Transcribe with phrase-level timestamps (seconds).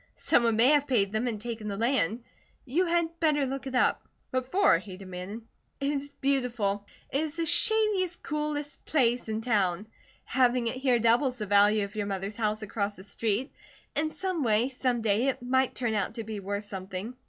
[0.15, 2.23] "Someone may have paid them and taken the land.
[2.65, 5.43] You had better look it up." "What for?" he demanded.
[5.79, 6.87] "It is beautiful.
[7.11, 9.85] It is the shadiest, coolest place in town.
[10.25, 13.53] Having it here doubles the value of your mother's house across the street.
[13.95, 17.15] In some way, some day, it might turn out to be worth something."